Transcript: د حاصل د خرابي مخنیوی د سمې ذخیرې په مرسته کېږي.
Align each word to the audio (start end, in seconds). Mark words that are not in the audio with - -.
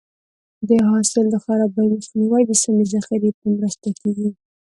د 0.67 0.69
حاصل 0.89 1.25
د 1.29 1.35
خرابي 1.43 1.85
مخنیوی 1.95 2.43
د 2.47 2.51
سمې 2.63 2.83
ذخیرې 2.93 3.31
په 3.39 3.45
مرسته 3.57 3.87
کېږي. 3.99 4.29